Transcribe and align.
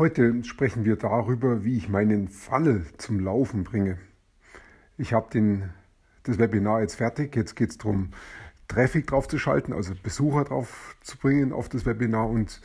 Heute 0.00 0.42
sprechen 0.44 0.86
wir 0.86 0.96
darüber, 0.96 1.62
wie 1.62 1.76
ich 1.76 1.90
meinen 1.90 2.28
Funnel 2.28 2.86
zum 2.96 3.20
Laufen 3.20 3.64
bringe. 3.64 3.98
Ich 4.96 5.12
habe 5.12 5.28
das 6.22 6.38
Webinar 6.38 6.80
jetzt 6.80 6.94
fertig. 6.94 7.36
Jetzt 7.36 7.54
geht 7.54 7.68
es 7.68 7.76
darum, 7.76 8.08
Traffic 8.66 9.06
draufzuschalten, 9.08 9.74
also 9.74 9.92
Besucher 10.02 10.44
drauf 10.44 10.96
zu 11.02 11.18
bringen 11.18 11.52
auf 11.52 11.68
das 11.68 11.84
Webinar 11.84 12.30
und 12.30 12.62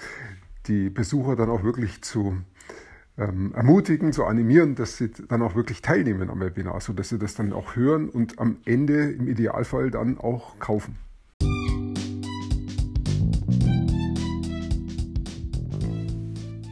die 0.68 0.90
Besucher 0.90 1.36
dann 1.36 1.50
auch 1.50 1.64
wirklich 1.66 2.02
zu 2.04 2.38
ähm, 3.18 3.52
ermutigen, 3.54 4.14
zu 4.14 4.24
animieren, 4.24 4.76
dass 4.76 4.96
sie 4.96 5.12
dann 5.12 5.42
auch 5.42 5.56
wirklich 5.56 5.82
teilnehmen 5.82 6.30
am 6.30 6.40
Webinar, 6.40 6.80
sodass 6.80 7.10
sie 7.10 7.20
das 7.20 7.36
dann 7.36 7.52
auch 7.52 7.76
hören 7.76 8.08
und 8.08 8.40
am 8.40 8.60
Ende 8.64 9.12
im 9.12 9.28
Idealfall 9.28 9.92
dann 9.92 10.18
auch 10.20 10.58
kaufen. 10.60 10.98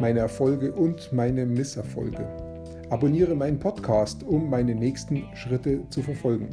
meine 0.00 0.20
Erfolge 0.20 0.72
und 0.72 1.12
meine 1.12 1.46
Misserfolge. 1.46 2.26
Abonniere 2.90 3.34
meinen 3.34 3.58
Podcast, 3.58 4.22
um 4.22 4.50
meine 4.50 4.74
nächsten 4.74 5.24
Schritte 5.34 5.88
zu 5.88 6.02
verfolgen. 6.02 6.50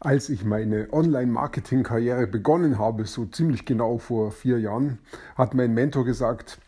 Als 0.00 0.28
ich 0.28 0.44
meine 0.44 0.88
Online-Marketing-Karriere 0.92 2.26
begonnen 2.26 2.78
habe, 2.78 3.04
so 3.04 3.26
ziemlich 3.26 3.66
genau 3.66 3.98
vor 3.98 4.32
vier 4.32 4.58
Jahren, 4.58 4.98
hat 5.36 5.54
mein 5.54 5.74
Mentor 5.74 6.04
gesagt, 6.04 6.58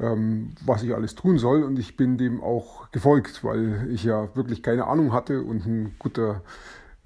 ähm, 0.00 0.54
was 0.64 0.82
ich 0.82 0.94
alles 0.94 1.14
tun 1.14 1.38
soll. 1.38 1.62
Und 1.62 1.78
ich 1.78 1.96
bin 1.96 2.18
dem 2.18 2.42
auch 2.42 2.90
gefolgt, 2.90 3.44
weil 3.44 3.88
ich 3.90 4.04
ja 4.04 4.34
wirklich 4.34 4.62
keine 4.62 4.86
Ahnung 4.86 5.12
hatte 5.12 5.42
und 5.42 5.66
ein 5.66 5.94
guter 5.98 6.42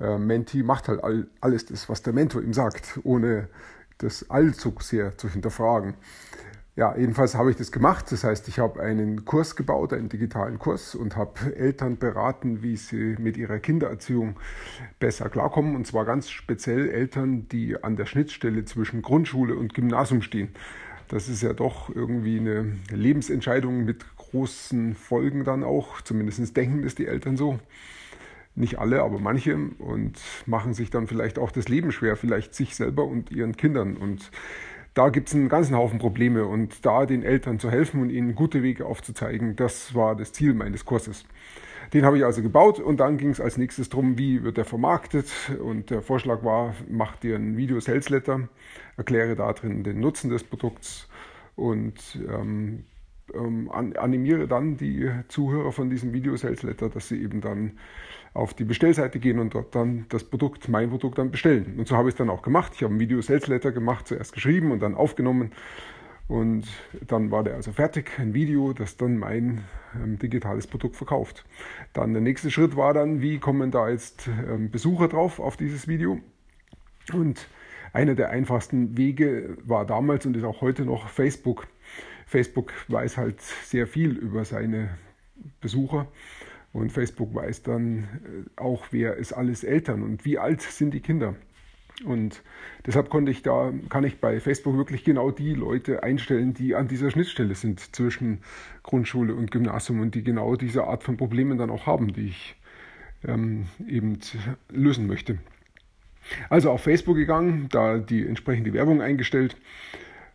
äh, 0.01 0.19
Mentee 0.19 0.63
macht 0.63 0.89
halt 0.89 1.03
all, 1.03 1.27
alles 1.41 1.67
das, 1.67 1.89
was 1.89 2.03
der 2.03 2.13
Mentor 2.13 2.43
ihm 2.43 2.53
sagt, 2.53 3.01
ohne 3.05 3.49
das 3.99 4.31
allzu 4.31 4.75
sehr 4.81 5.17
zu 5.17 5.29
hinterfragen. 5.29 5.95
Ja, 6.79 6.97
jedenfalls 6.97 7.35
habe 7.35 7.51
ich 7.51 7.57
das 7.57 7.73
gemacht. 7.73 8.13
Das 8.13 8.23
heißt, 8.23 8.47
ich 8.47 8.61
habe 8.61 8.81
einen 8.81 9.25
Kurs 9.25 9.57
gebaut, 9.57 9.93
einen 9.93 10.09
digitalen 10.09 10.61
Kurs 10.61 10.95
und 10.95 11.17
habe 11.17 11.57
Eltern 11.57 11.99
beraten, 11.99 12.63
wie 12.63 12.77
sie 12.77 13.17
mit 13.19 13.37
ihrer 13.37 13.59
Kindererziehung 13.59 14.37
besser 15.01 15.29
klarkommen. 15.29 15.75
Und 15.75 15.89
zwar 15.89 16.05
ganz 16.05 16.31
speziell 16.31 16.89
Eltern, 16.89 17.49
die 17.49 17.83
an 17.83 17.97
der 17.97 18.07
Schnittstelle 18.07 18.65
zwischen 18.65 19.03
Grundschule 19.03 19.57
und 19.57 19.75
Gymnasium 19.75 20.23
stehen. 20.23 20.51
Das 21.09 21.29
ist 21.29 21.43
ja 21.43 21.53
doch 21.53 21.93
irgendwie 21.93 22.39
eine 22.39 22.77
Lebensentscheidung 22.91 23.85
mit 23.85 24.05
großen 24.17 24.95
Folgen 24.95 25.43
dann 25.43 25.65
auch. 25.65 26.01
Zumindest 26.03 26.57
denken 26.57 26.83
das 26.83 26.95
die 26.95 27.07
Eltern 27.07 27.37
so. 27.37 27.59
Nicht 28.59 28.79
alle, 28.79 29.03
aber 29.03 29.21
manche 29.21 29.57
und 29.79 30.19
machen 30.47 30.75
sich 30.75 30.91
dann 30.91 31.07
vielleicht 31.07 31.39
auch 31.39 31.53
das 31.53 31.69
Leben 31.69 31.93
schwer, 31.93 32.17
vielleicht 32.17 32.55
sich 32.55 32.75
selber 32.75 33.05
und 33.05 33.31
ihren 33.31 33.57
Kindern. 33.57 33.97
Und 33.97 34.33
da 34.95 35.11
gibt 35.11 35.29
es 35.29 35.35
einen 35.35 35.49
ganzen 35.49 35.77
Haufen 35.77 36.01
Probleme 36.01 36.45
und 36.45 36.85
da 36.85 37.07
den 37.07 37.23
Eltern 37.23 37.61
zu 37.61 37.71
helfen 37.71 38.03
und 38.03 38.11
ihnen 38.11 38.35
gute 38.35 38.65
Wege 38.65 38.85
aufzuzeigen, 38.85 39.55
das 39.55 39.95
war 39.95 40.17
das 40.17 40.33
Ziel 40.33 40.55
meines 40.55 40.85
Kurses. 40.85 41.25
Den 41.93 42.05
habe 42.05 42.19
ich 42.19 42.25
also 42.25 42.43
gebaut 42.43 42.81
und 42.81 42.99
dann 42.99 43.17
ging 43.17 43.31
es 43.31 43.41
als 43.41 43.57
nächstes 43.57 43.91
darum, 43.91 44.19
wie 44.19 44.43
wird 44.43 44.57
der 44.57 44.65
vermarktet. 44.65 45.31
Und 45.63 45.91
der 45.91 46.03
Vorschlag 46.03 46.43
war, 46.43 46.75
mach 46.89 47.17
dir 47.17 47.37
ein 47.37 47.57
Video 47.57 47.79
Sales 47.79 48.09
Letter, 48.09 48.49
erkläre 48.97 49.37
da 49.37 49.53
drin 49.53 49.85
den 49.85 50.01
Nutzen 50.01 50.31
des 50.31 50.43
Produkts 50.43 51.09
und 51.55 52.19
ähm, 52.29 52.85
ähm, 53.35 53.71
animiere 53.71 54.49
dann 54.49 54.77
die 54.77 55.11
Zuhörer 55.29 55.73
von 55.73 55.91
diesem 55.91 56.13
Video 56.13 56.37
Sales 56.37 56.63
Letter, 56.63 56.89
dass 56.89 57.09
sie 57.09 57.23
eben 57.23 57.41
dann 57.41 57.79
auf 58.39 58.55
die 58.55 58.65
Bestellseite 58.65 59.19
gehen 59.19 59.39
und 59.39 59.55
dort 59.55 59.75
dann 59.75 60.07
das 60.09 60.25
Produkt, 60.25 60.69
mein 60.69 60.91
Produkt 60.91 61.19
dann 61.19 61.31
bestellen. 61.31 61.75
Und 61.77 61.89
so 61.89 61.97
habe 61.97 62.09
ich 62.09 62.15
es 62.15 62.19
dann 62.19 62.31
auch 62.31 62.43
gemacht. 62.43 62.73
Ich 62.75 62.83
habe 62.83 62.95
ein 62.95 63.01
Video 63.01 63.21
Sales 63.21 63.49
Letter 63.49 63.73
gemacht, 63.73 64.07
zuerst 64.07 64.33
geschrieben 64.33 64.71
und 64.71 64.81
dann 64.81 64.95
aufgenommen 64.95 65.53
und 66.29 66.67
dann 67.07 67.31
war 67.31 67.43
der 67.43 67.55
also 67.55 67.73
fertig, 67.73 68.11
ein 68.19 68.35
Video, 68.35 68.75
das 68.75 68.99
dann 68.99 69.17
mein 69.17 69.65
ähm, 69.95 70.19
digitales 70.19 70.67
Produkt 70.67 70.95
verkauft. 70.95 71.45
Dann 71.95 72.13
der 72.13 72.21
nächste 72.21 72.51
Schritt 72.51 72.77
war 72.77 72.93
dann, 72.93 73.23
wie 73.23 73.39
kommen 73.39 73.71
da 73.71 73.89
jetzt 73.89 74.29
ähm, 74.47 74.71
Besucher 74.71 75.09
drauf 75.09 75.41
auf 75.41 75.57
dieses 75.57 75.89
Video? 75.89 76.21
Und 77.15 77.49
einer 77.95 78.15
der 78.15 78.29
einfachsten 78.29 78.99
Wege 78.99 79.57
war 79.65 79.87
damals 79.87 80.27
und 80.27 80.37
ist 80.37 80.45
auch 80.45 80.61
heute 80.61 80.85
noch 80.85 81.09
Facebook. 81.09 81.67
Facebook 82.27 82.75
weiß 82.89 83.17
halt 83.17 83.41
sehr 83.41 83.87
viel 83.87 84.11
über 84.11 84.45
seine 84.45 84.91
Besucher 85.63 86.09
und 86.73 86.93
Facebook 86.93 87.35
weiß 87.35 87.63
dann 87.63 88.05
äh, 88.05 88.61
auch, 88.61 88.87
wer 88.91 89.17
ist 89.17 89.33
alles 89.33 89.65
Eltern 89.65 90.03
und 90.03 90.25
wie 90.25 90.39
alt 90.39 90.63
sind 90.63 90.93
die 90.93 91.01
Kinder. 91.01 91.35
Und 92.05 92.43
deshalb 92.87 93.11
konnte 93.11 93.33
ich 93.33 93.43
da, 93.43 93.73
kann 93.89 94.05
ich 94.05 94.21
bei 94.21 94.39
Facebook 94.39 94.77
wirklich 94.77 95.03
genau 95.03 95.33
die 95.33 95.55
Leute 95.55 96.03
einstellen, 96.05 96.55
die 96.55 96.77
an 96.77 96.87
dieser 96.87 97.11
Schnittstelle 97.11 97.55
sind 97.55 97.81
zwischen 97.81 98.43
Grundschule 98.85 99.35
und 99.35 99.51
Gymnasium 99.51 100.01
und 100.01 100.15
die 100.15 100.23
genau 100.23 100.55
diese 100.55 100.85
Art 100.85 101.03
von 101.03 101.17
Problemen 101.17 101.59
dann 101.59 101.71
auch 101.71 101.87
haben, 101.87 102.13
die 102.13 102.29
ich 102.29 102.57
ähm, 103.27 103.67
eben 103.89 104.19
lösen 104.71 105.09
möchte. 105.09 105.39
Also 106.51 106.71
auf 106.71 106.83
Facebook 106.83 107.17
gegangen, 107.17 107.69
da 107.71 107.99
die 107.99 108.27
entsprechende 108.27 108.73
Werbung 108.73 109.03
eingestellt 109.03 109.57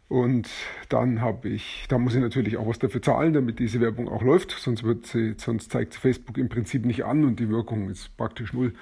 und 0.10 0.50
dann 0.90 1.22
habe 1.22 1.50
ich, 1.50 1.86
da 1.90 1.98
muss 1.98 2.16
ich 2.16 2.22
natürlich 2.22 2.58
auch 2.58 2.68
was 2.68 2.80
dafür 2.80 3.02
zahlen, 3.02 3.34
damit 3.34 3.60
diese 3.60 3.82
Werbung 3.82 4.10
auch 4.10 4.22
läuft, 4.22 4.52
sonst 4.52 4.84
wird 4.84 5.06
sie, 5.06 5.36
sonst 5.38 5.72
zeigt 5.72 5.96
Facebook 5.96 6.38
im 6.38 6.50
Prinzip 6.50 6.86
nicht 6.86 7.06
an 7.06 7.24
und 7.24 7.40
die 7.40 7.50
Wirkung 7.50 7.90
ist 7.90 8.16
praktisch 8.18 8.54
null 8.54 8.74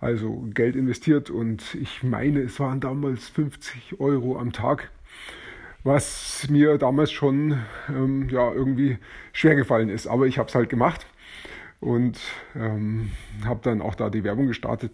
also 0.00 0.46
Geld 0.52 0.76
investiert 0.76 1.30
und 1.30 1.74
ich 1.74 2.02
meine, 2.02 2.40
es 2.40 2.60
waren 2.60 2.80
damals 2.80 3.28
50 3.28 3.98
Euro 3.98 4.38
am 4.38 4.52
Tag, 4.52 4.90
was 5.84 6.46
mir 6.50 6.78
damals 6.78 7.12
schon 7.12 7.58
ähm, 7.88 8.28
ja, 8.28 8.52
irgendwie 8.52 8.98
schwer 9.32 9.54
gefallen 9.54 9.88
ist. 9.88 10.06
Aber 10.06 10.26
ich 10.26 10.38
habe 10.38 10.48
es 10.48 10.54
halt 10.54 10.68
gemacht 10.68 11.06
und 11.80 12.18
ähm, 12.54 13.10
habe 13.44 13.60
dann 13.62 13.80
auch 13.80 13.94
da 13.94 14.10
die 14.10 14.24
Werbung 14.24 14.48
gestartet. 14.48 14.92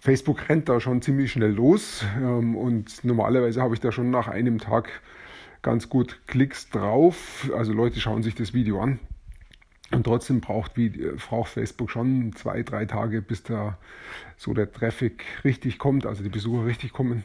Facebook 0.00 0.48
rennt 0.48 0.68
da 0.68 0.80
schon 0.80 1.02
ziemlich 1.02 1.32
schnell 1.32 1.52
los 1.52 2.04
ähm, 2.16 2.56
und 2.56 3.04
normalerweise 3.04 3.60
habe 3.60 3.74
ich 3.74 3.80
da 3.80 3.92
schon 3.92 4.10
nach 4.10 4.28
einem 4.28 4.58
Tag 4.58 4.88
ganz 5.62 5.90
gut 5.90 6.20
Klicks 6.26 6.70
drauf. 6.70 7.50
Also 7.54 7.72
Leute 7.72 8.00
schauen 8.00 8.22
sich 8.22 8.34
das 8.34 8.54
Video 8.54 8.80
an. 8.80 8.98
Und 9.92 10.04
trotzdem 10.04 10.40
braucht, 10.40 10.76
wie, 10.76 10.88
braucht 10.88 11.50
Facebook 11.50 11.90
schon 11.90 12.32
zwei, 12.34 12.62
drei 12.62 12.86
Tage, 12.86 13.20
bis 13.22 13.42
da 13.42 13.76
so 14.36 14.54
der 14.54 14.70
Traffic 14.70 15.24
richtig 15.44 15.78
kommt, 15.78 16.06
also 16.06 16.22
die 16.22 16.28
Besucher 16.28 16.64
richtig 16.64 16.92
kommen. 16.92 17.24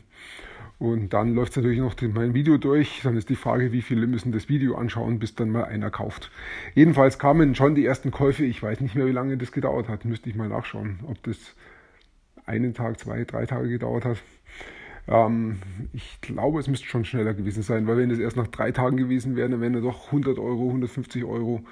Und 0.77 1.13
dann 1.13 1.35
läuft 1.35 1.51
es 1.51 1.57
natürlich 1.57 1.79
noch 1.79 1.95
mein 2.13 2.33
Video 2.33 2.57
durch. 2.57 3.01
Dann 3.03 3.15
ist 3.15 3.29
die 3.29 3.35
Frage, 3.35 3.71
wie 3.71 3.81
viele 3.81 4.07
müssen 4.07 4.33
das 4.33 4.49
Video 4.49 4.75
anschauen, 4.75 5.19
bis 5.19 5.35
dann 5.35 5.49
mal 5.49 5.63
einer 5.63 5.91
kauft. 5.91 6.31
Jedenfalls 6.73 7.19
kamen 7.19 7.55
schon 7.55 7.75
die 7.75 7.85
ersten 7.85 8.11
Käufe. 8.11 8.43
Ich 8.43 8.61
weiß 8.61 8.81
nicht 8.81 8.95
mehr, 8.95 9.05
wie 9.05 9.11
lange 9.11 9.37
das 9.37 9.53
gedauert 9.53 9.87
hat. 9.87 10.03
Müsste 10.03 10.29
ich 10.29 10.35
mal 10.35 10.49
nachschauen, 10.49 10.99
ob 11.07 11.21
das 11.23 11.37
einen 12.45 12.73
Tag, 12.73 12.99
zwei, 12.99 13.23
drei 13.23 13.45
Tage 13.45 13.69
gedauert 13.69 14.05
hat. 14.05 14.17
Ähm, 15.07 15.57
ich 15.93 16.19
glaube, 16.21 16.59
es 16.59 16.67
müsste 16.67 16.87
schon 16.87 17.05
schneller 17.05 17.33
gewesen 17.33 17.63
sein, 17.63 17.87
weil 17.87 17.97
wenn 17.97 18.11
es 18.11 18.19
erst 18.19 18.37
nach 18.37 18.47
drei 18.47 18.71
Tagen 18.71 18.97
gewesen 18.97 19.35
wäre, 19.35 19.49
dann 19.49 19.61
wären 19.61 19.81
doch 19.81 20.07
100 20.07 20.39
Euro, 20.39 20.67
150 20.67 21.23
Euro 21.23 21.63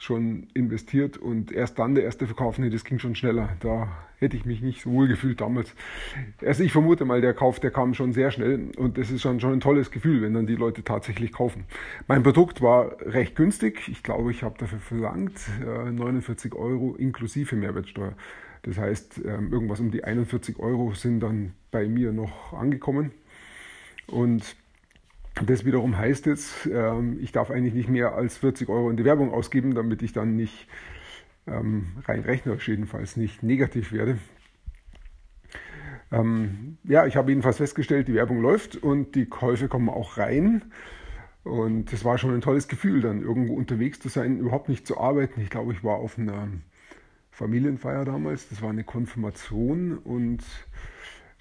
schon 0.00 0.46
investiert 0.54 1.16
und 1.16 1.50
erst 1.50 1.78
dann 1.80 1.96
der 1.96 2.04
erste 2.04 2.26
Verkauf, 2.26 2.58
nee, 2.58 2.70
das 2.70 2.84
ging 2.84 3.00
schon 3.00 3.16
schneller. 3.16 3.48
Da 3.58 3.88
hätte 4.18 4.36
ich 4.36 4.44
mich 4.44 4.62
nicht 4.62 4.82
so 4.82 4.92
wohl 4.92 5.08
gefühlt 5.08 5.40
damals. 5.40 5.74
Also 6.40 6.62
ich 6.62 6.70
vermute 6.70 7.04
mal, 7.04 7.20
der 7.20 7.34
Kauf, 7.34 7.58
der 7.58 7.72
kam 7.72 7.94
schon 7.94 8.12
sehr 8.12 8.30
schnell 8.30 8.70
und 8.76 8.96
das 8.96 9.10
ist 9.10 9.22
schon, 9.22 9.40
schon 9.40 9.54
ein 9.54 9.60
tolles 9.60 9.90
Gefühl, 9.90 10.22
wenn 10.22 10.34
dann 10.34 10.46
die 10.46 10.54
Leute 10.54 10.84
tatsächlich 10.84 11.32
kaufen. 11.32 11.64
Mein 12.06 12.22
Produkt 12.22 12.62
war 12.62 12.96
recht 13.00 13.34
günstig. 13.34 13.88
Ich 13.88 14.04
glaube, 14.04 14.30
ich 14.30 14.44
habe 14.44 14.56
dafür 14.56 14.78
verlangt 14.78 15.36
äh, 15.66 15.90
49 15.90 16.54
Euro 16.54 16.94
inklusive 16.96 17.56
Mehrwertsteuer. 17.56 18.14
Das 18.62 18.78
heißt, 18.78 19.24
äh, 19.24 19.28
irgendwas 19.28 19.80
um 19.80 19.90
die 19.90 20.04
41 20.04 20.58
Euro 20.58 20.94
sind 20.94 21.20
dann 21.20 21.54
bei 21.70 21.88
mir 21.88 22.12
noch 22.12 22.52
angekommen. 22.52 23.12
Und 24.06 24.56
das 25.46 25.64
wiederum 25.64 25.96
heißt 25.96 26.26
jetzt, 26.26 26.66
ähm, 26.66 27.18
ich 27.20 27.32
darf 27.32 27.50
eigentlich 27.50 27.74
nicht 27.74 27.88
mehr 27.88 28.14
als 28.14 28.38
40 28.38 28.68
Euro 28.68 28.90
in 28.90 28.96
die 28.96 29.04
Werbung 29.04 29.32
ausgeben, 29.32 29.74
damit 29.74 30.02
ich 30.02 30.12
dann 30.12 30.36
nicht 30.36 30.66
ähm, 31.46 31.86
rein 32.06 32.20
rechnerisch 32.20 32.68
jedenfalls 32.68 33.16
nicht 33.16 33.42
negativ 33.42 33.92
werde. 33.92 34.18
Ähm, 36.10 36.78
ja, 36.84 37.06
ich 37.06 37.16
habe 37.16 37.30
jedenfalls 37.30 37.58
festgestellt, 37.58 38.08
die 38.08 38.14
Werbung 38.14 38.40
läuft 38.40 38.76
und 38.76 39.14
die 39.14 39.26
Käufe 39.26 39.68
kommen 39.68 39.88
auch 39.88 40.16
rein. 40.16 40.62
Und 41.44 41.92
es 41.92 42.04
war 42.04 42.18
schon 42.18 42.34
ein 42.34 42.40
tolles 42.40 42.68
Gefühl, 42.68 43.00
dann 43.00 43.22
irgendwo 43.22 43.54
unterwegs 43.54 44.00
zu 44.00 44.08
sein, 44.08 44.38
überhaupt 44.38 44.68
nicht 44.68 44.86
zu 44.86 44.98
arbeiten. 44.98 45.40
Ich 45.40 45.50
glaube, 45.50 45.72
ich 45.72 45.84
war 45.84 45.96
auf 45.96 46.18
einer 46.18 46.48
Familienfeier 47.38 48.04
damals. 48.04 48.48
Das 48.48 48.62
war 48.62 48.70
eine 48.70 48.82
Konfirmation 48.82 49.98
und 49.98 50.42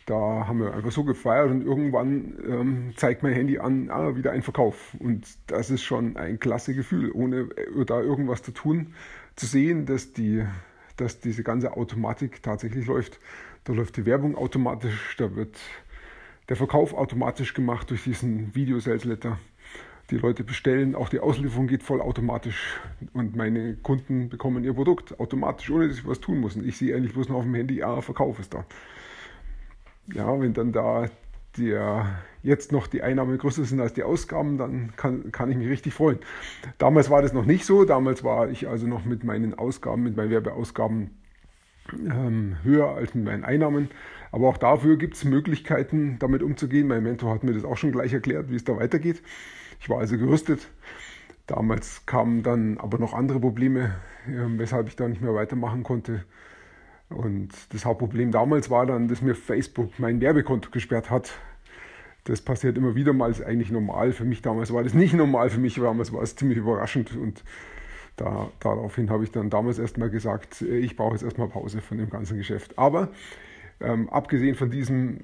da 0.05 0.47
haben 0.47 0.59
wir 0.59 0.73
einfach 0.73 0.91
so 0.91 1.03
gefeiert 1.03 1.49
und 1.49 1.65
irgendwann 1.65 2.37
ähm, 2.47 2.93
zeigt 2.95 3.23
mein 3.23 3.33
Handy 3.33 3.57
an, 3.57 3.89
ah, 3.89 4.15
wieder 4.15 4.31
ein 4.31 4.43
Verkauf. 4.43 4.95
Und 4.99 5.27
das 5.47 5.71
ist 5.71 5.81
schon 5.81 6.15
ein 6.15 6.39
klasse 6.39 6.75
Gefühl, 6.75 7.11
ohne 7.11 7.49
äh, 7.77 7.83
da 7.85 7.99
irgendwas 7.99 8.43
zu 8.43 8.51
tun, 8.51 8.93
zu 9.35 9.47
sehen, 9.47 9.85
dass, 9.87 10.13
die, 10.13 10.45
dass 10.97 11.19
diese 11.19 11.43
ganze 11.43 11.75
Automatik 11.75 12.43
tatsächlich 12.43 12.85
läuft. 12.85 13.19
Da 13.63 13.73
läuft 13.73 13.97
die 13.97 14.05
Werbung 14.05 14.35
automatisch, 14.35 15.17
da 15.17 15.35
wird 15.35 15.57
der 16.47 16.55
Verkauf 16.55 16.93
automatisch 16.93 17.53
gemacht 17.55 17.89
durch 17.89 18.03
diesen 18.03 18.55
Video-Sales-Letter 18.55 19.39
die 20.09 20.17
Leute 20.17 20.43
bestellen, 20.43 20.95
auch 20.95 21.09
die 21.09 21.19
Auslieferung 21.19 21.67
geht 21.67 21.83
voll 21.83 22.01
automatisch 22.01 22.79
und 23.13 23.35
meine 23.35 23.75
Kunden 23.75 24.29
bekommen 24.29 24.63
ihr 24.63 24.73
Produkt 24.73 25.19
automatisch, 25.19 25.69
ohne 25.69 25.87
dass 25.87 25.97
ich 25.97 26.07
was 26.07 26.19
tun 26.19 26.39
muss. 26.39 26.55
Und 26.55 26.65
ich 26.65 26.77
sehe 26.77 26.95
eigentlich 26.95 27.13
bloß 27.13 27.29
noch 27.29 27.37
auf 27.37 27.43
dem 27.43 27.55
Handy, 27.55 27.79
ja, 27.79 28.01
Verkauf 28.01 28.39
ist 28.39 28.53
da. 28.53 28.65
Ja, 30.13 30.39
wenn 30.39 30.53
dann 30.53 30.71
da 30.71 31.09
der, 31.57 32.05
jetzt 32.43 32.71
noch 32.71 32.87
die 32.87 33.01
Einnahmen 33.01 33.37
größer 33.37 33.65
sind 33.65 33.81
als 33.81 33.93
die 33.93 34.03
Ausgaben, 34.03 34.57
dann 34.57 34.93
kann, 34.95 35.31
kann 35.31 35.51
ich 35.51 35.57
mich 35.57 35.67
richtig 35.67 35.93
freuen. 35.93 36.19
Damals 36.77 37.09
war 37.09 37.21
das 37.21 37.33
noch 37.33 37.45
nicht 37.45 37.65
so, 37.65 37.83
damals 37.83 38.23
war 38.23 38.49
ich 38.49 38.67
also 38.67 38.87
noch 38.87 39.05
mit 39.05 39.23
meinen 39.23 39.55
Ausgaben, 39.55 40.03
mit 40.03 40.15
meinen 40.15 40.29
Werbeausgaben 40.29 41.11
ähm, 41.93 42.57
höher 42.63 42.89
als 42.89 43.13
mit 43.13 43.25
meinen 43.25 43.43
Einnahmen. 43.43 43.89
Aber 44.31 44.49
auch 44.49 44.57
dafür 44.57 44.97
gibt 44.97 45.15
es 45.15 45.23
Möglichkeiten, 45.23 46.17
damit 46.19 46.43
umzugehen. 46.43 46.87
Mein 46.87 47.03
Mentor 47.03 47.33
hat 47.33 47.43
mir 47.43 47.53
das 47.53 47.65
auch 47.65 47.77
schon 47.77 47.91
gleich 47.91 48.13
erklärt, 48.13 48.49
wie 48.49 48.55
es 48.55 48.63
da 48.63 48.75
weitergeht. 48.77 49.21
Ich 49.79 49.89
war 49.89 49.99
also 49.99 50.17
gerüstet. 50.17 50.67
Damals 51.45 52.05
kamen 52.05 52.43
dann 52.43 52.77
aber 52.77 52.97
noch 52.97 53.13
andere 53.13 53.39
Probleme, 53.39 53.95
weshalb 54.25 54.87
ich 54.87 54.95
da 54.97 55.07
nicht 55.07 55.21
mehr 55.21 55.33
weitermachen 55.33 55.83
konnte. 55.83 56.25
Und 57.09 57.49
das 57.69 57.85
Hauptproblem 57.85 58.31
damals 58.31 58.69
war 58.69 58.85
dann, 58.85 59.07
dass 59.07 59.21
mir 59.21 59.33
Facebook 59.33 59.97
mein 59.97 60.19
Werbekonto 60.19 60.71
gesperrt 60.71 61.09
hat. 61.09 61.31
Das 62.25 62.41
passiert 62.41 62.77
immer 62.77 62.95
wieder 62.95 63.13
mal, 63.13 63.31
ist 63.31 63.41
eigentlich 63.41 63.71
normal. 63.71 64.11
Für 64.11 64.25
mich 64.25 64.41
damals 64.41 64.73
war 64.73 64.83
das 64.83 64.93
nicht 64.93 65.13
normal, 65.13 65.49
für 65.49 65.61
mich 65.61 65.75
damals 65.75 66.11
war 66.11 66.21
es 66.21 66.35
ziemlich 66.35 66.57
überraschend. 66.57 67.15
Und 67.15 67.45
da, 68.17 68.49
daraufhin 68.59 69.09
habe 69.09 69.23
ich 69.23 69.31
dann 69.31 69.49
damals 69.49 69.79
erstmal 69.79 70.09
gesagt, 70.09 70.61
ich 70.61 70.97
brauche 70.97 71.13
jetzt 71.13 71.23
erstmal 71.23 71.47
Pause 71.47 71.79
von 71.79 71.97
dem 71.97 72.09
ganzen 72.09 72.37
Geschäft. 72.37 72.77
Aber 72.77 73.07
ähm, 73.79 74.09
abgesehen 74.09 74.55
von 74.55 74.71
diesem 74.71 75.19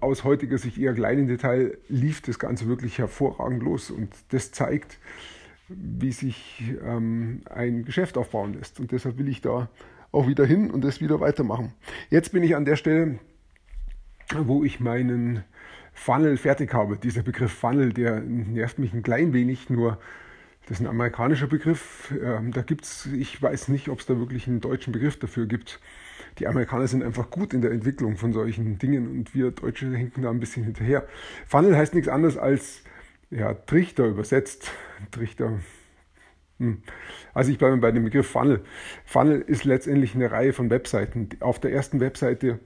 aus 0.00 0.24
heutiger 0.24 0.58
Sicht 0.58 0.78
eher 0.78 0.94
kleinen 0.94 1.26
Detail 1.26 1.76
lief 1.88 2.22
das 2.22 2.38
Ganze 2.38 2.66
wirklich 2.66 2.98
hervorragend 2.98 3.62
los 3.62 3.90
und 3.90 4.14
das 4.30 4.50
zeigt, 4.50 4.98
wie 5.68 6.12
sich 6.12 6.74
ähm, 6.82 7.42
ein 7.50 7.84
Geschäft 7.84 8.16
aufbauen 8.16 8.54
lässt. 8.54 8.80
Und 8.80 8.92
deshalb 8.92 9.18
will 9.18 9.28
ich 9.28 9.42
da 9.42 9.68
auch 10.10 10.26
wieder 10.26 10.46
hin 10.46 10.70
und 10.70 10.82
das 10.82 11.02
wieder 11.02 11.20
weitermachen. 11.20 11.74
Jetzt 12.08 12.32
bin 12.32 12.42
ich 12.42 12.56
an 12.56 12.64
der 12.64 12.76
Stelle, 12.76 13.18
wo 14.34 14.64
ich 14.64 14.80
meinen 14.80 15.44
Funnel 15.92 16.38
fertig 16.38 16.72
habe. 16.72 16.96
Dieser 16.96 17.22
Begriff 17.22 17.52
Funnel, 17.52 17.92
der 17.92 18.20
nervt 18.20 18.78
mich 18.78 18.94
ein 18.94 19.02
klein 19.02 19.34
wenig, 19.34 19.68
nur 19.68 19.98
das 20.66 20.78
ist 20.78 20.80
ein 20.80 20.86
amerikanischer 20.86 21.46
Begriff. 21.46 22.14
Ähm, 22.22 22.52
da 22.52 22.62
gibt's, 22.62 23.06
ich 23.06 23.42
weiß 23.42 23.68
nicht, 23.68 23.90
ob 23.90 24.00
es 24.00 24.06
da 24.06 24.18
wirklich 24.18 24.46
einen 24.46 24.60
deutschen 24.60 24.94
Begriff 24.94 25.18
dafür 25.18 25.46
gibt 25.46 25.80
die 26.38 26.46
Amerikaner 26.46 26.86
sind 26.86 27.02
einfach 27.02 27.30
gut 27.30 27.54
in 27.54 27.62
der 27.62 27.72
Entwicklung 27.72 28.16
von 28.16 28.32
solchen 28.32 28.78
Dingen 28.78 29.08
und 29.08 29.34
wir 29.34 29.50
Deutsche 29.50 29.94
hinken 29.94 30.22
da 30.22 30.30
ein 30.30 30.40
bisschen 30.40 30.64
hinterher. 30.64 31.06
Funnel 31.46 31.76
heißt 31.76 31.94
nichts 31.94 32.08
anderes 32.08 32.36
als 32.36 32.82
ja, 33.30 33.54
Trichter 33.54 34.06
übersetzt. 34.06 34.70
Trichter. 35.10 35.58
Hm. 36.58 36.82
Also 37.34 37.50
ich 37.50 37.58
bleibe 37.58 37.76
bei 37.78 37.92
dem 37.92 38.04
Begriff 38.04 38.28
Funnel. 38.28 38.62
Funnel 39.04 39.40
ist 39.40 39.64
letztendlich 39.64 40.14
eine 40.14 40.30
Reihe 40.30 40.52
von 40.52 40.70
Webseiten. 40.70 41.28
Auf 41.40 41.60
der 41.60 41.72
ersten 41.72 42.00
Webseite 42.00 42.58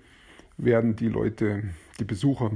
werden 0.56 0.96
die 0.96 1.08
Leute, 1.08 1.64
die 1.98 2.04
Besucher, 2.04 2.52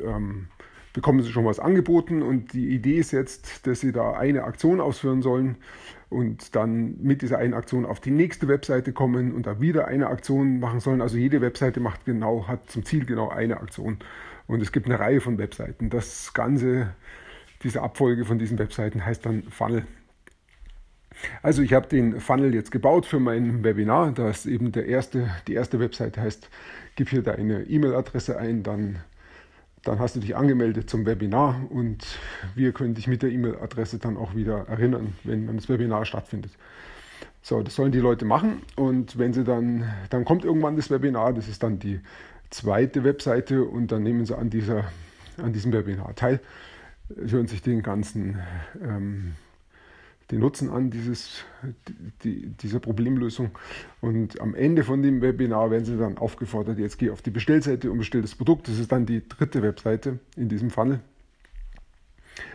ähm, 0.00 0.48
bekommen 0.92 1.22
sie 1.22 1.32
schon 1.32 1.44
was 1.44 1.58
angeboten 1.58 2.22
und 2.22 2.52
die 2.52 2.68
Idee 2.68 2.98
ist 2.98 3.12
jetzt, 3.12 3.66
dass 3.66 3.80
sie 3.80 3.92
da 3.92 4.12
eine 4.12 4.44
Aktion 4.44 4.80
ausführen 4.80 5.22
sollen 5.22 5.56
und 6.10 6.54
dann 6.54 6.96
mit 7.00 7.22
dieser 7.22 7.38
einen 7.38 7.54
Aktion 7.54 7.86
auf 7.86 8.00
die 8.00 8.10
nächste 8.10 8.46
Webseite 8.46 8.92
kommen 8.92 9.32
und 9.32 9.46
da 9.46 9.60
wieder 9.60 9.88
eine 9.88 10.08
Aktion 10.08 10.60
machen 10.60 10.80
sollen. 10.80 11.00
Also 11.00 11.16
jede 11.16 11.40
Webseite 11.40 11.80
macht 11.80 12.04
genau, 12.04 12.46
hat 12.46 12.70
zum 12.70 12.84
Ziel 12.84 13.06
genau 13.06 13.30
eine 13.30 13.58
Aktion. 13.58 13.98
Und 14.46 14.60
es 14.60 14.72
gibt 14.72 14.86
eine 14.86 14.98
Reihe 14.98 15.20
von 15.20 15.38
Webseiten. 15.38 15.88
Das 15.88 16.34
Ganze, 16.34 16.94
diese 17.62 17.80
Abfolge 17.80 18.26
von 18.26 18.38
diesen 18.38 18.58
Webseiten 18.58 19.04
heißt 19.04 19.24
dann 19.24 19.44
Funnel. 19.44 19.86
Also 21.42 21.62
ich 21.62 21.72
habe 21.72 21.88
den 21.88 22.20
Funnel 22.20 22.54
jetzt 22.54 22.70
gebaut 22.70 23.06
für 23.06 23.20
mein 23.20 23.64
Webinar. 23.64 24.12
Da 24.12 24.28
ist 24.28 24.44
eben 24.46 24.72
der 24.72 24.86
erste, 24.86 25.30
die 25.48 25.54
erste 25.54 25.80
Webseite 25.80 26.20
heißt, 26.20 26.50
gib 26.96 27.08
hier 27.08 27.22
deine 27.22 27.62
E-Mail-Adresse 27.62 28.38
ein, 28.38 28.62
dann 28.62 28.98
dann 29.84 29.98
hast 29.98 30.16
du 30.16 30.20
dich 30.20 30.36
angemeldet 30.36 30.88
zum 30.88 31.06
Webinar 31.06 31.60
und 31.70 32.04
wir 32.54 32.72
können 32.72 32.94
dich 32.94 33.06
mit 33.08 33.22
der 33.22 33.30
E-Mail-Adresse 33.30 33.98
dann 33.98 34.16
auch 34.16 34.34
wieder 34.34 34.68
erinnern, 34.68 35.14
wenn 35.24 35.54
das 35.54 35.68
Webinar 35.68 36.04
stattfindet. 36.04 36.52
So, 37.42 37.62
das 37.62 37.74
sollen 37.74 37.90
die 37.90 37.98
Leute 37.98 38.24
machen 38.24 38.62
und 38.76 39.18
wenn 39.18 39.32
sie 39.32 39.42
dann, 39.42 39.92
dann 40.10 40.24
kommt 40.24 40.44
irgendwann 40.44 40.76
das 40.76 40.90
Webinar, 40.90 41.32
das 41.32 41.48
ist 41.48 41.62
dann 41.62 41.80
die 41.80 42.00
zweite 42.50 43.02
Webseite 43.02 43.64
und 43.64 43.90
dann 43.90 44.04
nehmen 44.04 44.24
sie 44.24 44.36
an, 44.36 44.50
dieser, 44.50 44.84
an 45.38 45.52
diesem 45.52 45.72
Webinar 45.72 46.14
teil, 46.14 46.40
hören 47.16 47.48
sich 47.48 47.62
den 47.62 47.82
ganzen 47.82 48.38
ähm, 48.80 49.32
den 50.32 50.40
Nutzen 50.40 50.70
an 50.70 50.90
dieses, 50.90 51.44
die, 52.24 52.46
dieser 52.46 52.80
Problemlösung. 52.80 53.50
Und 54.00 54.40
am 54.40 54.54
Ende 54.54 54.82
von 54.82 55.02
dem 55.02 55.20
Webinar 55.20 55.70
werden 55.70 55.84
Sie 55.84 55.98
dann 55.98 56.16
aufgefordert, 56.16 56.78
jetzt 56.78 56.98
geh 56.98 57.10
auf 57.10 57.20
die 57.20 57.30
Bestellseite 57.30 57.90
und 57.90 57.98
bestell 57.98 58.22
das 58.22 58.34
Produkt. 58.34 58.66
Das 58.66 58.78
ist 58.78 58.90
dann 58.90 59.04
die 59.04 59.28
dritte 59.28 59.62
Webseite 59.62 60.18
in 60.34 60.48
diesem 60.48 60.70
Funnel. 60.70 61.00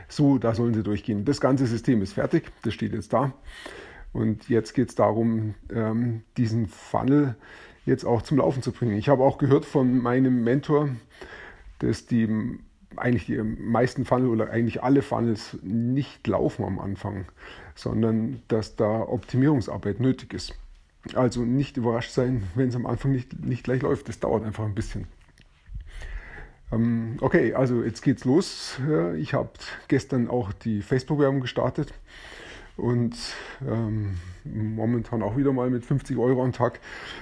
So, 0.09 0.39
da 0.39 0.55
sollen 0.55 0.73
Sie 0.73 0.81
durchgehen. 0.81 1.23
Das 1.23 1.39
ganze 1.39 1.67
System 1.67 2.01
ist 2.01 2.13
fertig, 2.13 2.51
das 2.63 2.73
steht 2.73 2.93
jetzt 2.93 3.13
da. 3.13 3.33
Und 4.11 4.49
jetzt 4.49 4.73
geht 4.73 4.89
es 4.89 4.95
darum, 4.95 5.53
ähm, 5.71 6.23
diesen 6.35 6.65
Funnel 6.65 7.35
jetzt 7.85 8.05
auch 8.05 8.23
zum 8.23 8.39
Laufen 8.39 8.63
zu 8.63 8.71
bringen. 8.71 8.97
Ich 8.97 9.07
habe 9.07 9.23
auch 9.23 9.37
gehört 9.37 9.65
von 9.65 9.99
meinem 9.99 10.43
Mentor, 10.43 10.89
dass 11.77 12.07
die 12.07 12.57
eigentlich 12.97 13.25
die 13.25 13.37
meisten 13.37 14.05
Funnel 14.05 14.29
oder 14.29 14.49
eigentlich 14.49 14.83
alle 14.83 15.01
Funnels 15.01 15.57
nicht 15.61 16.25
laufen 16.27 16.65
am 16.65 16.79
Anfang, 16.79 17.25
sondern 17.75 18.41
dass 18.47 18.75
da 18.75 19.01
Optimierungsarbeit 19.01 19.99
nötig 19.99 20.33
ist. 20.33 20.53
Also 21.13 21.41
nicht 21.41 21.77
überrascht 21.77 22.11
sein, 22.11 22.43
wenn 22.55 22.69
es 22.69 22.75
am 22.75 22.85
Anfang 22.85 23.11
nicht, 23.11 23.39
nicht 23.45 23.63
gleich 23.63 23.81
läuft. 23.81 24.09
Das 24.09 24.19
dauert 24.19 24.43
einfach 24.43 24.65
ein 24.65 24.75
bisschen. 24.75 25.07
Ähm, 26.71 27.17
okay, 27.21 27.53
also 27.53 27.83
jetzt 27.83 28.01
geht's 28.01 28.25
los. 28.25 28.79
Ich 29.17 29.33
habe 29.33 29.49
gestern 29.87 30.29
auch 30.29 30.51
die 30.51 30.81
Facebook-Werbung 30.81 31.39
gestartet 31.39 31.93
und 32.77 33.15
ähm, 33.67 34.17
momentan 34.45 35.23
auch 35.23 35.35
wieder 35.35 35.51
mal 35.51 35.69
mit 35.69 35.83
50 35.85 36.17
Euro 36.17 36.43
am 36.43 36.53
Tag 36.53 36.79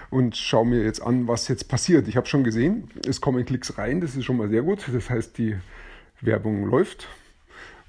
und 0.10 0.36
schaue 0.36 0.66
mir 0.66 0.84
jetzt 0.84 1.02
an, 1.02 1.28
was 1.28 1.48
jetzt 1.48 1.70
passiert. 1.70 2.08
Ich 2.08 2.18
habe 2.18 2.28
schon 2.28 2.44
gesehen, 2.44 2.90
es 3.08 3.22
kommen 3.22 3.46
Klicks 3.46 3.78
rein, 3.78 4.02
das 4.02 4.16
ist 4.16 4.26
schon 4.26 4.38
mal 4.38 4.50
sehr 4.50 4.62
gut. 4.62 4.86
Das 4.92 5.10
heißt, 5.10 5.38
die 5.38 5.56
Werbung 6.22 6.66
läuft 6.66 7.08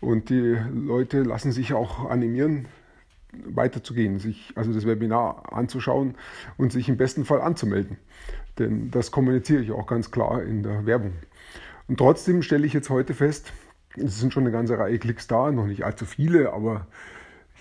und 0.00 0.30
die 0.30 0.56
Leute 0.72 1.22
lassen 1.22 1.52
sich 1.52 1.74
auch 1.74 2.08
animieren, 2.08 2.66
weiterzugehen, 3.32 4.18
sich 4.20 4.52
also 4.54 4.72
das 4.72 4.86
Webinar 4.86 5.52
anzuschauen 5.52 6.14
und 6.56 6.72
sich 6.72 6.88
im 6.88 6.96
besten 6.96 7.24
Fall 7.24 7.40
anzumelden. 7.40 7.98
Denn 8.58 8.90
das 8.90 9.10
kommuniziere 9.10 9.62
ich 9.62 9.72
auch 9.72 9.86
ganz 9.86 10.10
klar 10.10 10.42
in 10.42 10.62
der 10.62 10.86
Werbung. 10.86 11.12
Und 11.88 11.98
trotzdem 11.98 12.42
stelle 12.42 12.66
ich 12.66 12.72
jetzt 12.72 12.90
heute 12.90 13.12
fest, 13.12 13.52
es 13.96 14.20
sind 14.20 14.32
schon 14.32 14.44
eine 14.44 14.52
ganze 14.52 14.78
Reihe 14.78 14.98
Klicks 14.98 15.26
da, 15.26 15.50
noch 15.50 15.66
nicht 15.66 15.84
allzu 15.84 16.04
viele, 16.04 16.52
aber 16.52 16.86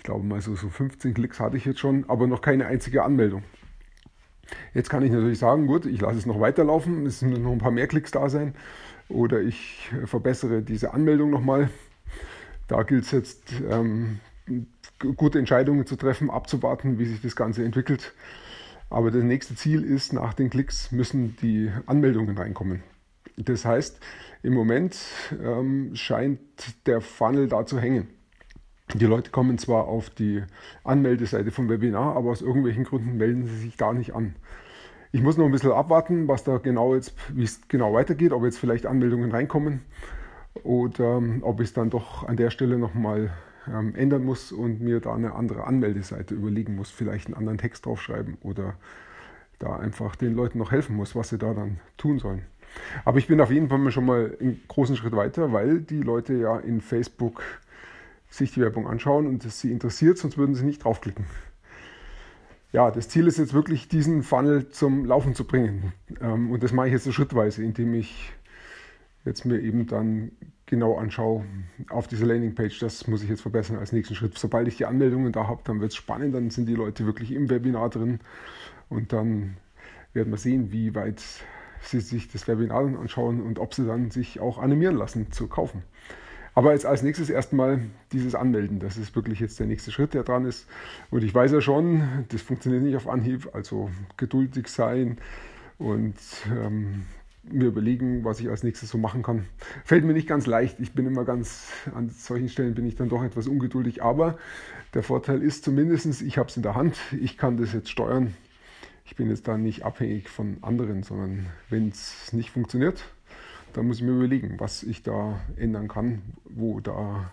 glaube 0.06 0.24
mal 0.24 0.40
so, 0.40 0.56
so 0.56 0.70
15 0.70 1.14
Klicks 1.14 1.38
hatte 1.38 1.56
ich 1.56 1.64
jetzt 1.64 1.80
schon, 1.80 2.08
aber 2.08 2.26
noch 2.26 2.40
keine 2.40 2.66
einzige 2.66 3.02
Anmeldung. 3.02 3.42
Jetzt 4.72 4.88
kann 4.88 5.04
ich 5.04 5.10
natürlich 5.10 5.38
sagen, 5.38 5.66
gut, 5.66 5.86
ich 5.86 6.00
lasse 6.00 6.18
es 6.18 6.26
noch 6.26 6.40
weiterlaufen, 6.40 7.04
es 7.04 7.22
müssen 7.22 7.42
noch 7.42 7.52
ein 7.52 7.58
paar 7.58 7.72
mehr 7.72 7.88
Klicks 7.88 8.12
da 8.12 8.28
sein 8.28 8.54
oder 9.08 9.40
ich 9.40 9.90
verbessere 10.04 10.62
diese 10.62 10.94
Anmeldung 10.94 11.30
nochmal. 11.30 11.68
Da 12.68 12.82
gilt 12.82 13.04
es 13.04 13.10
jetzt, 13.10 13.42
ähm, 13.68 14.20
gute 15.16 15.38
Entscheidungen 15.38 15.86
zu 15.86 15.96
treffen, 15.96 16.30
abzuwarten, 16.30 16.98
wie 16.98 17.06
sich 17.06 17.20
das 17.20 17.36
Ganze 17.36 17.64
entwickelt. 17.64 18.14
Aber 18.88 19.10
das 19.10 19.24
nächste 19.24 19.56
Ziel 19.56 19.82
ist, 19.82 20.12
nach 20.12 20.34
den 20.34 20.50
Klicks 20.50 20.92
müssen 20.92 21.36
die 21.42 21.70
Anmeldungen 21.86 22.38
reinkommen. 22.38 22.82
Das 23.36 23.64
heißt, 23.64 23.98
im 24.42 24.54
Moment 24.54 24.96
ähm, 25.42 25.90
scheint 25.94 26.40
der 26.86 27.00
Funnel 27.00 27.48
da 27.48 27.66
zu 27.66 27.80
hängen. 27.80 28.08
Die 28.94 29.06
Leute 29.06 29.30
kommen 29.30 29.58
zwar 29.58 29.86
auf 29.86 30.10
die 30.10 30.44
Anmeldeseite 30.84 31.50
vom 31.50 31.68
Webinar, 31.68 32.16
aber 32.16 32.30
aus 32.30 32.40
irgendwelchen 32.40 32.84
Gründen 32.84 33.16
melden 33.16 33.44
sie 33.44 33.56
sich 33.56 33.76
da 33.76 33.92
nicht 33.92 34.14
an. 34.14 34.36
Ich 35.10 35.22
muss 35.22 35.36
noch 35.36 35.46
ein 35.46 35.52
bisschen 35.52 35.72
abwarten, 35.72 36.28
was 36.28 36.44
da 36.44 36.58
genau 36.58 36.94
jetzt, 36.94 37.14
wie 37.34 37.44
es 37.44 37.66
genau 37.68 37.94
weitergeht, 37.94 38.32
ob 38.32 38.44
jetzt 38.44 38.58
vielleicht 38.58 38.86
Anmeldungen 38.86 39.32
reinkommen 39.32 39.80
oder 40.62 41.16
ähm, 41.16 41.38
ob 41.42 41.60
ich 41.60 41.68
es 41.68 41.72
dann 41.72 41.90
doch 41.90 42.26
an 42.28 42.36
der 42.36 42.50
Stelle 42.50 42.78
nochmal 42.78 43.30
ähm, 43.68 43.94
ändern 43.96 44.24
muss 44.24 44.52
und 44.52 44.80
mir 44.80 45.00
da 45.00 45.14
eine 45.14 45.34
andere 45.34 45.64
Anmeldeseite 45.64 46.34
überlegen 46.34 46.76
muss, 46.76 46.90
vielleicht 46.90 47.26
einen 47.26 47.36
anderen 47.36 47.58
Text 47.58 47.86
draufschreiben 47.86 48.38
oder 48.42 48.74
da 49.58 49.76
einfach 49.76 50.16
den 50.16 50.34
Leuten 50.34 50.58
noch 50.58 50.70
helfen 50.70 50.96
muss, 50.96 51.16
was 51.16 51.30
sie 51.30 51.38
da 51.38 51.54
dann 51.54 51.80
tun 51.96 52.18
sollen. 52.18 52.42
Aber 53.04 53.18
ich 53.18 53.26
bin 53.26 53.40
auf 53.40 53.50
jeden 53.50 53.68
Fall 53.68 53.90
schon 53.90 54.06
mal 54.06 54.36
einen 54.40 54.60
großen 54.68 54.96
Schritt 54.96 55.16
weiter, 55.16 55.52
weil 55.52 55.80
die 55.80 56.02
Leute 56.02 56.34
ja 56.34 56.58
in 56.58 56.80
Facebook 56.80 57.42
sich 58.28 58.52
die 58.52 58.60
Werbung 58.60 58.86
anschauen 58.86 59.26
und 59.26 59.44
es 59.44 59.60
sie 59.60 59.72
interessiert, 59.72 60.18
sonst 60.18 60.36
würden 60.36 60.54
sie 60.54 60.64
nicht 60.64 60.84
draufklicken. 60.84 61.26
Ja, 62.72 62.90
das 62.90 63.08
Ziel 63.08 63.26
ist 63.26 63.38
jetzt 63.38 63.54
wirklich, 63.54 63.88
diesen 63.88 64.22
Funnel 64.22 64.68
zum 64.68 65.04
Laufen 65.04 65.34
zu 65.34 65.44
bringen. 65.44 65.92
Ähm, 66.20 66.50
und 66.50 66.62
das 66.62 66.72
mache 66.72 66.88
ich 66.88 66.92
jetzt 66.92 67.04
so 67.04 67.12
schrittweise, 67.12 67.62
indem 67.62 67.94
ich 67.94 68.32
jetzt 69.24 69.44
mir 69.44 69.60
eben 69.60 69.86
dann 69.86 70.32
genau 70.66 70.98
anschaue 70.98 71.44
auf 71.88 72.06
dieser 72.06 72.26
Landingpage. 72.26 72.78
Das 72.80 73.06
muss 73.06 73.22
ich 73.22 73.30
jetzt 73.30 73.40
verbessern 73.40 73.78
als 73.78 73.92
nächsten 73.92 74.14
Schritt. 74.14 74.36
Sobald 74.36 74.68
ich 74.68 74.76
die 74.76 74.84
Anmeldungen 74.84 75.32
da 75.32 75.46
habe, 75.46 75.62
dann 75.64 75.80
wird 75.80 75.92
es 75.92 75.96
spannend, 75.96 76.34
dann 76.34 76.50
sind 76.50 76.66
die 76.66 76.74
Leute 76.74 77.06
wirklich 77.06 77.32
im 77.32 77.48
Webinar 77.48 77.88
drin 77.88 78.20
und 78.88 79.12
dann 79.12 79.56
werden 80.12 80.32
wir 80.32 80.38
sehen, 80.38 80.72
wie 80.72 80.94
weit 80.94 81.22
sie 81.82 82.00
sich 82.00 82.28
das 82.28 82.48
Webinar 82.48 82.84
anschauen 82.98 83.40
und 83.40 83.58
ob 83.58 83.74
sie 83.74 83.86
dann 83.86 84.10
sich 84.10 84.40
auch 84.40 84.58
animieren 84.58 84.96
lassen 84.96 85.30
zu 85.30 85.46
kaufen. 85.46 85.82
Aber 86.56 86.72
jetzt 86.72 86.86
als 86.86 87.02
nächstes 87.02 87.28
erstmal 87.28 87.82
dieses 88.12 88.34
Anmelden. 88.34 88.80
Das 88.80 88.96
ist 88.96 89.14
wirklich 89.14 89.40
jetzt 89.40 89.60
der 89.60 89.66
nächste 89.66 89.92
Schritt, 89.92 90.14
der 90.14 90.22
dran 90.22 90.46
ist. 90.46 90.66
Und 91.10 91.22
ich 91.22 91.34
weiß 91.34 91.52
ja 91.52 91.60
schon, 91.60 92.24
das 92.30 92.40
funktioniert 92.40 92.82
nicht 92.82 92.96
auf 92.96 93.08
Anhieb. 93.08 93.50
Also 93.52 93.90
geduldig 94.16 94.68
sein 94.68 95.18
und 95.76 96.14
ähm, 96.50 97.04
mir 97.42 97.66
überlegen, 97.66 98.24
was 98.24 98.40
ich 98.40 98.48
als 98.48 98.62
nächstes 98.62 98.88
so 98.88 98.96
machen 98.96 99.22
kann. 99.22 99.44
Fällt 99.84 100.06
mir 100.06 100.14
nicht 100.14 100.26
ganz 100.26 100.46
leicht. 100.46 100.80
Ich 100.80 100.94
bin 100.94 101.06
immer 101.06 101.26
ganz, 101.26 101.68
an 101.94 102.08
solchen 102.08 102.48
Stellen 102.48 102.74
bin 102.74 102.86
ich 102.86 102.96
dann 102.96 103.10
doch 103.10 103.22
etwas 103.22 103.48
ungeduldig. 103.48 104.02
Aber 104.02 104.38
der 104.94 105.02
Vorteil 105.02 105.42
ist 105.42 105.62
zumindest, 105.62 106.22
ich 106.22 106.38
habe 106.38 106.48
es 106.48 106.56
in 106.56 106.62
der 106.62 106.74
Hand. 106.74 106.96
Ich 107.20 107.36
kann 107.36 107.58
das 107.58 107.74
jetzt 107.74 107.90
steuern. 107.90 108.34
Ich 109.04 109.14
bin 109.14 109.28
jetzt 109.28 109.46
da 109.46 109.58
nicht 109.58 109.84
abhängig 109.84 110.30
von 110.30 110.56
anderen, 110.62 111.02
sondern 111.02 111.48
wenn 111.68 111.90
es 111.90 112.32
nicht 112.32 112.50
funktioniert, 112.50 113.04
dann 113.76 113.86
muss 113.86 113.98
ich 113.98 114.02
mir 114.02 114.12
überlegen, 114.12 114.58
was 114.58 114.82
ich 114.82 115.02
da 115.02 115.38
ändern 115.56 115.86
kann, 115.86 116.22
wo 116.44 116.80
da 116.80 117.30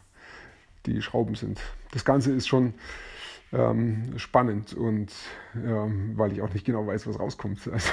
die 0.86 1.02
Schrauben 1.02 1.36
sind. 1.36 1.62
Das 1.92 2.04
Ganze 2.04 2.34
ist 2.34 2.50
schon 2.50 2.74
ähm, 3.54 4.14
spannend 4.18 4.74
und 4.74 5.14
ähm, 5.56 6.18
weil 6.18 6.34
ich 6.34 6.42
auch 6.42 6.54
nicht 6.54 6.66
genau 6.66 6.86
weiß, 6.86 7.08
was 7.08 7.18
rauskommt. 7.18 7.62
Also 7.72 7.92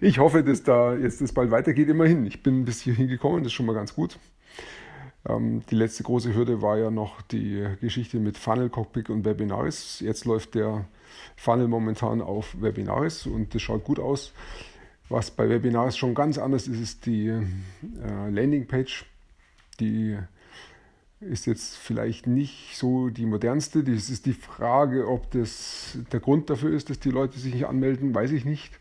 ich 0.00 0.18
hoffe, 0.18 0.42
dass 0.42 0.64
da 0.64 0.96
jetzt 0.96 1.20
das 1.20 1.32
bald 1.32 1.52
weitergeht. 1.52 1.88
Immerhin, 1.88 2.26
ich 2.26 2.42
bin 2.42 2.64
bis 2.64 2.80
hierhin 2.80 3.06
gekommen, 3.06 3.44
das 3.44 3.48
ist 3.48 3.52
schon 3.52 3.66
mal 3.66 3.74
ganz 3.74 3.94
gut. 3.94 4.18
Ähm, 5.28 5.62
die 5.70 5.76
letzte 5.76 6.02
große 6.02 6.34
Hürde 6.34 6.62
war 6.62 6.76
ja 6.76 6.90
noch 6.90 7.22
die 7.22 7.64
Geschichte 7.80 8.18
mit 8.18 8.36
Funnel, 8.36 8.68
Cockpit 8.68 9.10
und 9.10 9.24
Webinaris. 9.24 10.00
Jetzt 10.00 10.24
läuft 10.24 10.56
der 10.56 10.86
Funnel 11.36 11.68
momentan 11.68 12.20
auf 12.20 12.60
Webinaris 12.60 13.26
und 13.26 13.54
das 13.54 13.62
schaut 13.62 13.84
gut 13.84 14.00
aus. 14.00 14.32
Was 15.10 15.32
bei 15.32 15.48
Webinaris 15.48 15.96
schon 15.96 16.14
ganz 16.14 16.38
anders 16.38 16.68
ist, 16.68 16.80
ist 16.80 17.04
die 17.04 17.26
äh, 17.26 18.30
Landingpage. 18.30 19.04
Die 19.80 20.16
ist 21.18 21.46
jetzt 21.46 21.76
vielleicht 21.76 22.28
nicht 22.28 22.76
so 22.76 23.08
die 23.10 23.26
modernste. 23.26 23.82
Das 23.82 24.08
ist 24.08 24.24
die 24.26 24.32
Frage, 24.32 25.08
ob 25.08 25.28
das 25.32 25.98
der 26.12 26.20
Grund 26.20 26.48
dafür 26.48 26.72
ist, 26.72 26.90
dass 26.90 27.00
die 27.00 27.10
Leute 27.10 27.40
sich 27.40 27.52
nicht 27.52 27.66
anmelden, 27.66 28.14
weiß 28.14 28.30
ich 28.30 28.44
nicht. 28.44 28.78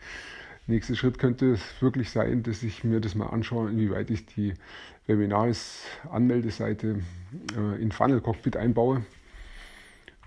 Nächster 0.68 0.96
Schritt 0.96 1.18
könnte 1.18 1.54
es 1.54 1.62
wirklich 1.82 2.12
sein, 2.12 2.44
dass 2.44 2.62
ich 2.62 2.84
mir 2.84 3.02
das 3.02 3.16
mal 3.16 3.30
anschaue, 3.30 3.72
inwieweit 3.72 4.12
ich 4.12 4.28
die 4.28 4.54
Webinaris-Anmeldeseite 5.08 7.00
äh, 7.58 7.82
in 7.82 7.92
Funnel 7.92 8.22
Cockpit 8.22 8.56
einbaue. 8.56 9.04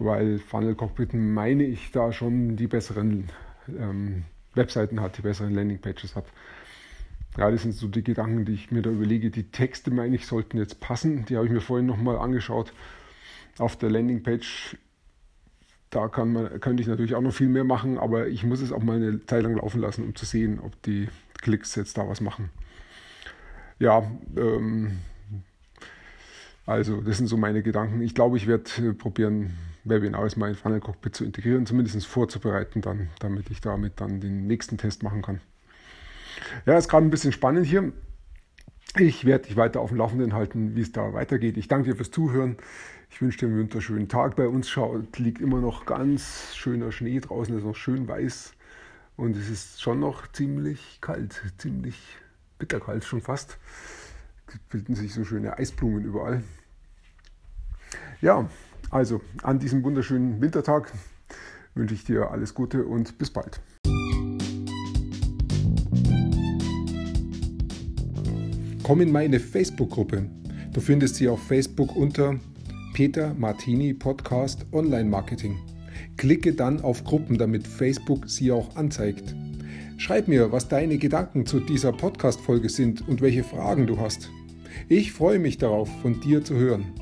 Weil 0.00 0.40
Funnel 0.40 0.75
Cockpit 0.75 1.14
meine 1.14 1.62
ich 1.62 1.92
da 1.92 2.12
schon 2.12 2.56
die 2.56 2.66
besseren 2.66 3.28
ähm, 3.68 4.25
Webseiten 4.54 5.00
hat, 5.00 5.18
die 5.18 5.23
besseren 5.23 5.54
Landingpages 5.54 6.16
hat. 6.16 6.26
Ja, 7.38 7.50
das 7.50 7.62
sind 7.62 7.73
so 7.73 7.88
die 7.88 8.04
Gedanken, 8.04 8.44
die 8.44 8.52
ich 8.52 8.71
mir 8.71 8.82
da 8.82 8.90
überlege. 8.90 9.30
Die 9.30 9.44
Texte, 9.44 9.90
meine 9.90 10.14
ich, 10.14 10.26
sollten 10.26 10.59
jetzt 10.59 10.80
passen. 10.80 11.25
Die 11.25 11.37
habe 11.37 11.47
ich 11.47 11.52
mir 11.52 11.62
vorhin 11.62 11.87
nochmal 11.87 12.18
angeschaut. 12.18 12.73
Auf 13.59 13.76
der 13.76 13.90
Landingpage, 13.90 14.76
da 15.90 16.09
kann 16.09 16.32
man, 16.32 16.61
könnte 16.61 16.82
ich 16.82 16.88
natürlich 16.88 17.14
auch 17.14 17.23
noch 17.23 17.32
viel 17.32 17.49
mehr 17.49 17.64
machen, 17.64 17.99
aber 17.99 18.28
ich 18.28 18.44
muss 18.44 18.61
es 18.61 18.73
auch 18.73 18.82
mal 18.82 18.97
eine 18.97 19.25
Zeit 19.26 19.42
lang 19.44 19.56
laufen 19.56 19.80
lassen, 19.80 20.04
um 20.04 20.14
zu 20.14 20.26
sehen, 20.26 20.61
ob 20.61 20.80
die 20.82 21.09
Klicks 21.40 21.75
jetzt 21.75 21.97
da 21.97 22.06
was 22.09 22.21
machen. 22.21 22.50
Ja, 23.78 24.11
ähm, 24.37 24.99
also 26.66 27.00
das 27.00 27.18
sind 27.18 27.26
so 27.26 27.37
meine 27.37 27.62
Gedanken. 27.62 28.00
Ich 28.02 28.14
glaube, 28.14 28.37
ich 28.37 28.47
werde 28.47 28.71
äh, 28.78 28.92
probieren, 28.92 29.54
Webinars 29.84 30.36
mal 30.36 30.50
in 30.50 30.54
Funnel 30.54 30.80
Cockpit 30.80 31.14
zu 31.14 31.24
integrieren, 31.24 31.66
zumindest 31.66 32.06
vorzubereiten, 32.06 32.80
dann, 32.80 33.08
damit 33.18 33.50
ich 33.50 33.60
damit 33.60 34.00
dann 34.00 34.20
den 34.20 34.46
nächsten 34.46 34.78
Test 34.78 35.02
machen 35.02 35.22
kann. 35.22 35.40
Ja, 36.66 36.78
ist 36.78 36.88
gerade 36.88 37.06
ein 37.06 37.10
bisschen 37.10 37.32
spannend 37.32 37.66
hier. 37.66 37.92
Ich 38.98 39.24
werde 39.24 39.46
dich 39.46 39.56
weiter 39.56 39.80
auf 39.80 39.88
dem 39.88 39.98
Laufenden 39.98 40.34
halten, 40.34 40.76
wie 40.76 40.82
es 40.82 40.92
da 40.92 41.14
weitergeht. 41.14 41.56
Ich 41.56 41.66
danke 41.66 41.90
dir 41.90 41.96
fürs 41.96 42.10
Zuhören. 42.10 42.56
Ich 43.10 43.20
wünsche 43.22 43.38
dir 43.38 43.46
einen 43.46 43.58
wunderschönen 43.58 44.08
Tag. 44.08 44.36
Bei 44.36 44.48
uns 44.48 44.68
schaut, 44.68 45.18
liegt 45.18 45.40
immer 45.40 45.60
noch 45.60 45.86
ganz 45.86 46.54
schöner 46.54 46.92
Schnee 46.92 47.20
draußen, 47.20 47.56
ist 47.56 47.64
noch 47.64 47.76
schön 47.76 48.06
weiß. 48.06 48.54
Und 49.16 49.36
es 49.36 49.48
ist 49.48 49.82
schon 49.82 50.00
noch 50.00 50.30
ziemlich 50.32 50.98
kalt, 51.00 51.42
ziemlich 51.58 51.98
bitterkalt 52.58 53.04
schon 53.04 53.20
fast. 53.20 53.58
Es 54.46 54.58
bilden 54.70 54.94
sich 54.94 55.14
so 55.14 55.24
schöne 55.24 55.58
Eisblumen 55.58 56.04
überall. 56.04 56.42
Ja, 58.20 58.48
also 58.92 59.20
an 59.42 59.58
diesem 59.58 59.82
wunderschönen 59.82 60.40
Wintertag 60.40 60.92
wünsche 61.75 61.94
ich 61.94 62.04
dir 62.04 62.30
alles 62.30 62.54
Gute 62.54 62.84
und 62.84 63.18
bis 63.18 63.30
bald. 63.30 63.61
Komm 68.82 69.00
in 69.00 69.12
meine 69.12 69.40
Facebook-Gruppe. 69.40 70.28
Du 70.72 70.80
findest 70.80 71.16
sie 71.16 71.28
auf 71.28 71.42
Facebook 71.42 71.96
unter 71.96 72.38
Peter 72.92 73.34
Martini 73.34 73.94
Podcast 73.94 74.66
Online 74.72 75.08
Marketing. 75.08 75.56
Klicke 76.16 76.52
dann 76.52 76.82
auf 76.82 77.04
Gruppen, 77.04 77.38
damit 77.38 77.66
Facebook 77.66 78.28
sie 78.28 78.52
auch 78.52 78.76
anzeigt. 78.76 79.34
Schreib 79.96 80.28
mir, 80.28 80.52
was 80.52 80.68
deine 80.68 80.99
Gedanken 80.99 81.46
zu 81.46 81.61
dieser 81.61 81.92
Podcast-Folge 81.92 82.68
sind 82.68 83.08
und 83.08 83.20
welche 83.20 83.44
Fragen 83.44 83.87
du 83.87 83.99
hast. 83.99 84.30
Ich 84.88 85.12
freue 85.12 85.38
mich 85.38 85.58
darauf, 85.58 85.88
von 86.02 86.20
dir 86.20 86.44
zu 86.44 86.54
hören. 86.56 87.01